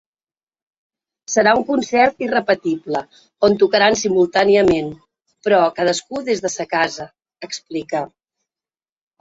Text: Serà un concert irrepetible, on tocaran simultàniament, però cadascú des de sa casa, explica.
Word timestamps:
Serà 1.33 1.51
un 1.57 1.65
concert 1.67 2.23
irrepetible, 2.27 3.03
on 3.49 3.57
tocaran 3.65 3.99
simultàniament, 4.05 4.89
però 5.49 5.61
cadascú 5.79 6.25
des 6.31 6.43
de 6.47 6.53
sa 6.57 6.69
casa, 6.75 7.09
explica. 7.51 8.05